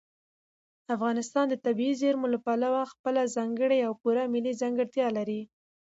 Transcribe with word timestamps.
افغانستان 0.95 1.45
د 1.49 1.55
طبیعي 1.65 1.93
زیرمې 2.01 2.27
له 2.33 2.39
پلوه 2.45 2.81
خپله 2.91 3.21
ځانګړې 3.35 3.79
او 3.87 3.93
پوره 4.01 4.23
ملي 4.33 4.53
ځانګړتیا 4.61 5.07
لري. 5.17 5.41